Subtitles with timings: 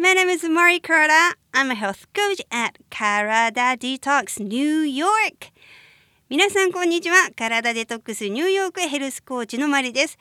[0.00, 1.36] my name is Mari Carter.
[1.52, 5.52] I'm a health coach at Carada Detox New York.
[6.30, 7.30] 皆さんこんにちは。
[7.36, 10.16] 体デトックスニューヨークヘルスコーチのマリです。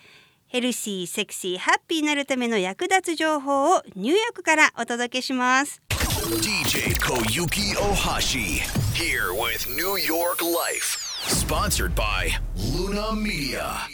[0.47, 5.81] ヘルシー、セクシー、ハッピーになるための役立つ情報をニューヨークからお届けします。
[5.87, 8.59] DJ Koyuki Ohashi
[8.93, 10.99] here with New York Life.
[11.25, 13.87] Sponsored by Luna Media.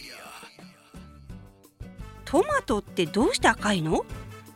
[2.26, 4.04] トマトってどうして赤いの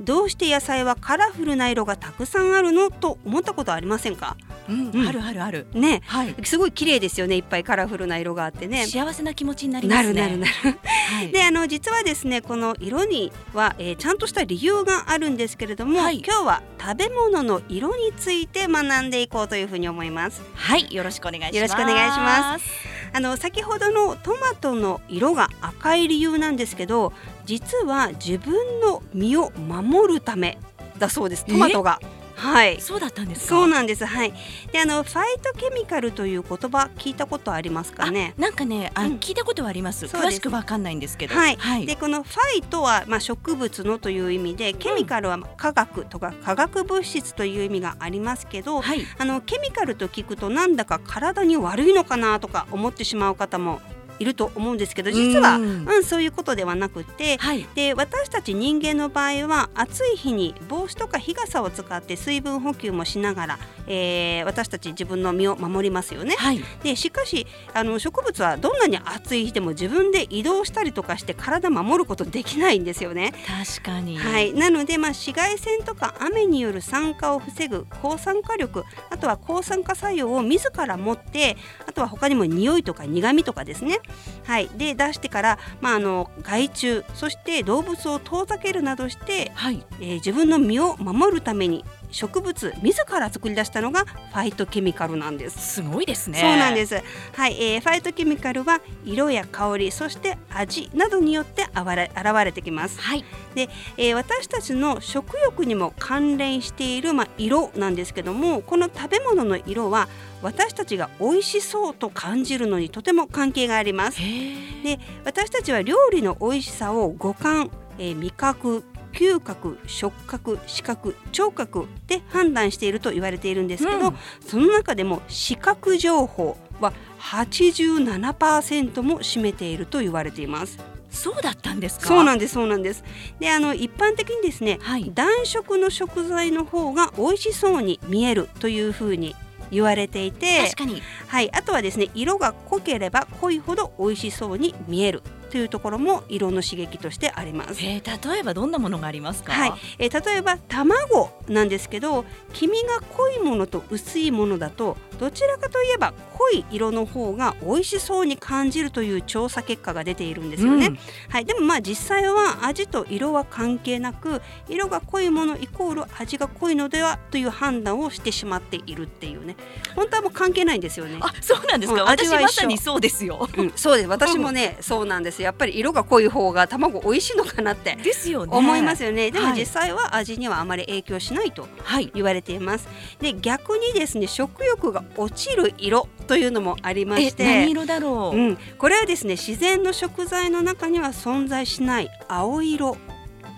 [0.02, 4.38] どうして野菜はカラフルな色がたくさんあるのと思ったことありませんか？
[4.70, 5.67] うん、うんあるあるある。
[5.73, 6.35] ねはい。
[6.44, 10.13] すごい綺麗ですよねいっぱいカラフルな色があってね幸せな気持ちになりまなすね。
[10.13, 10.80] るなるなる
[11.12, 11.31] はい。
[11.31, 21.55] であの実はですねこの色には、えーちゃんとした理由があるんですけれども、はい今日は食べ物の色について学んでいこうというふうに思いますはい、よろしくお願いします。
[21.57, 22.66] よろしくお願いします。
[23.13, 27.13] あの先ほどのトマトの色が赤い理由なんですけど
[27.45, 30.58] 実は自分の身を守るため
[30.98, 31.45] だそうです。
[31.45, 31.99] トマトが。
[32.39, 33.48] はいそうだったんですか？
[33.49, 34.34] そうなんですはい
[34.71, 38.34] であのファイトケミカルという言葉聞いたことありますかね？
[38.37, 40.05] なんかね、あ、うん聞いたことはあります。
[40.05, 41.35] 詳しくわかんないんですけど。
[41.35, 41.85] はい、はい。
[41.85, 49.01] でこのファイトは、まあ、植物のという意味でケミカルは化学とか化学物質という意味がありますけど、はい。
[49.18, 53.81] あのケミカルと聞くとなんだか体に悪いのかなとか思ってしまう方も
[54.20, 57.67] いると思うんですけど実は、ううんんそういうことではなくてはい。
[57.75, 66.35] で私たち人間の場合は暑い日に帽子とか日傘を使って水分補給もしながら、えー私たち自分の身を守りますよね。
[66.38, 66.62] はい。
[66.84, 73.34] でしかしあの植物はどんなに暑い日でも自分で移動したりとかして体守ることできないんですよね。
[73.47, 74.17] 確かに。
[74.17, 81.57] はい、なので、まあ、紫外線とか雨による酸化を防ぐ抗酸化力あとは抗酸化作用を自ら持って
[81.90, 84.00] あとは他にも匂いとか苦味とかですね、
[84.45, 89.84] はい、で出してから、まあ、あの害虫そして動物を遠ざけるなどして、はい。
[90.00, 95.75] えー自分の身を守るために植物自ら作り出したのがファイトケミカルなんです。
[95.75, 96.40] すごいですね。。
[96.40, 97.03] そうなんですす。
[97.34, 103.00] はい、えーファイトケミカルは色や香り、そして味などによってあわれ現れてきます。
[103.00, 103.24] はい。
[103.56, 110.08] で、えー私たちの食欲にも関連しているまあ色なんですけども、この食べ物の色は
[110.41, 114.20] 私たちが美味しそうと感じるのにとても関係があります。
[114.20, 118.84] で、私たちは料理の美味しさを五感、えー味覚
[119.14, 124.16] 嗅覚触覚視覚聴覚で判断していると言われているんですけど、うん
[124.46, 130.78] その中でも視覚情報は87%も占めていると言われています。
[131.12, 132.08] そうだったんですか？
[132.08, 133.03] そうなんですそうなんです。
[133.40, 135.12] であの一般的にですね、はい。
[135.14, 139.36] 暖色の食材の方が美味しそうに見えるというふうに
[139.72, 141.02] 言われていて確、かに。
[141.28, 147.84] はい、あとはですね色が濃ければ濃いほど美味しそうに見えるというところも色の刺激としてあります。
[147.84, 149.52] えー、例えばどんなものがありますか？
[149.54, 160.88] はい、えー例えば卵なんですけど黄身が濃いものと薄いものだとどちらかといえば濃い色の方が美味しそうに感じるという調査結果が出ているんですよね。
[160.88, 161.00] うん
[161.30, 169.56] はい、でもまあ実際は味と色は関係なく色が濃いものイコール味が濃いのではという判断をしてしまっているっていうね
[169.96, 171.18] 本当はもう関係ないんですよね。
[171.19, 172.02] あ、そうなんですか？
[172.02, 173.50] うん私まさにそうですよ。
[173.58, 178.56] うん、そうです私もね、そうなんですやっぱり色が濃い方が卵美味しいのかなってですよね。
[178.56, 182.09] 思いますよねでもはい実際は味にはあまり影響しないとはい。
[182.13, 182.88] 言われています
[183.19, 188.38] で逆にですね食欲が落ちる色というのもありまえし、て何色だろう？
[188.38, 192.97] うん、これはですね自然の食材の中には存在しない青色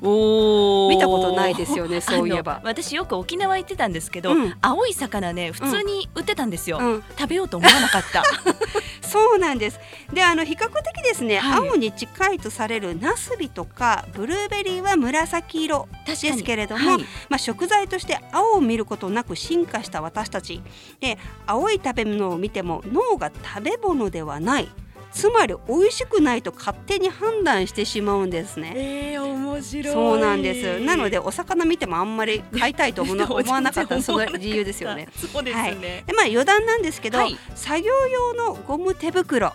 [0.02, 0.90] おー。
[0.90, 2.62] 見たことないですよね そういえば。
[2.64, 4.56] 私よく沖縄行ってたんですけど、うん。
[4.62, 8.24] 青い魚ね普通に売ってたんですよ、うん、食べようと思わなかった。
[9.08, 9.80] そうなんです。
[10.14, 11.70] であの比較的ですね、はい。
[11.70, 17.02] 青に近いとされるナスビとかブルーベリーは紫色確ですけれども、はい。
[17.30, 20.62] まあ、食材として青を見ることなく進化した私たち。
[21.00, 24.70] で青い食べ物を見ても脳が食べ物ではない
[25.12, 28.74] つまり美味しくないと勝手に判断してしまうんですね。
[28.76, 29.94] えー、面白い。
[29.94, 30.80] そうなんです。
[30.80, 33.14] なのでお魚見てもあんまり買いたいと思
[33.52, 35.08] わなかったその理由ですよね。
[35.16, 35.76] そうですはい。
[35.76, 37.38] ね、でまあ余談なんですけど、はい。
[37.56, 39.54] 作業用のゴム手袋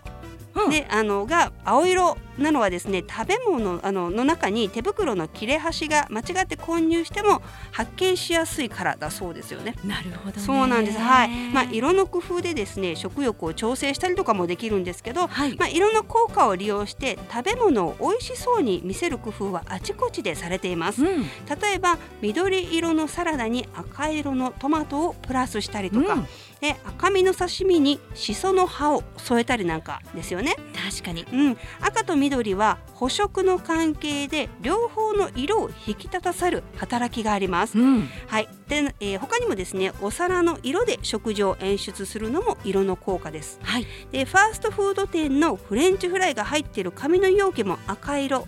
[0.64, 7.42] うんであのが青色なのはですね食べ物あのの中に手袋の切れ端が間違って混入しても
[7.72, 9.74] 発見しやすいからだそうですよね。
[9.84, 10.98] なるほどねそうなんです。
[10.98, 11.30] はい。
[11.52, 21.02] まあ色の工夫でですね食欲を調整したりとかもできるんですけど、はい、まあ色の効果を利用して食べ物を美味しそうに見せる工夫はあちこちでされています。
[21.02, 21.26] うん
[21.60, 26.26] 例えば緑色のサラダに赤色のトマトをプラスしたりとか、うん
[26.60, 30.56] で赤身の刺身にしその葉を添えたりなんかですよね。
[30.90, 31.26] 確かに。
[31.32, 37.78] うん、赤と緑は補色の関係で両方の色を引き立たせる働きがあります。
[37.78, 38.08] うん。
[38.26, 43.58] はい、で、えー他にもですねお皿の色で食事を演出するのも色の効果です。
[43.62, 43.86] はい。
[44.12, 48.46] でファーストフード店のフレンチフライが入っている紙の容器も赤色。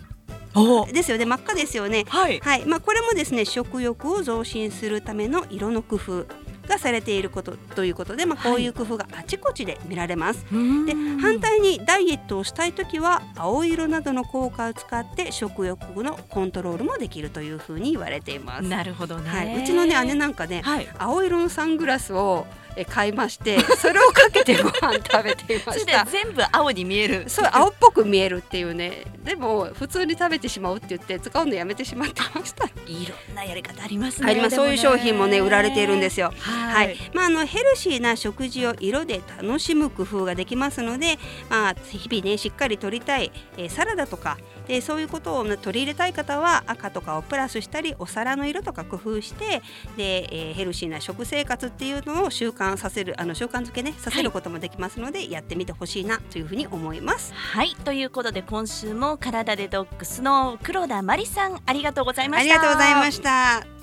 [0.55, 1.25] おですよね。
[1.25, 2.05] 真っ赤ですよね。
[2.07, 2.39] はい。
[2.39, 6.25] はい、まあこれもですね食欲を増進するための色の工夫
[6.69, 10.45] がされていることということで、まあこういう工夫があちこちで見られます。
[10.85, 18.63] で反対にダイエットをしたい時は青色などの効果を使って食欲のコントロールもできるというふうに言われています。
[18.63, 20.87] なるほどね、はい、うちのね姉なんかね、はい。
[20.97, 22.58] 青色のサングラスをえ
[22.89, 26.05] 買いましてそれをかけてご飯食べていました。
[26.05, 32.65] 全部青に見えるそう青っぽく見えるっていうねでも普通に食べてしまうって言って使うのやめてしまってました。
[32.87, 36.33] いろんなやり方ありますねありますそういう商品もね売られているんですよ。
[36.39, 41.17] は、はいい、まあ、あのヘルシーな食事を色で楽しむ工夫ができますので、
[41.49, 44.37] まあ、日々ねしっかり取りたい、えーサラダとか
[44.69, 49.63] でそういうことを、ね、取り入れたい方は赤とかをプラスしたりお皿の色とか工夫して
[49.97, 57.33] で、えーヘルシーな食生活っていうのを習慣させるあの習慣づけねさせることもできますので、やってみてほしいなというふうに思います。
[57.33, 63.78] はいということで今週も体デトックスの黒田真理さんありがとうございまあしたりがとうございました。